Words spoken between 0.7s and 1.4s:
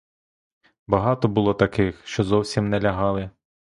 Багато